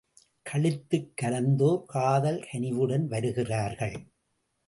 [0.45, 3.97] களித்துக் கலந்ததோர் காதல் கனிவுடன் வருகிறார்கள்.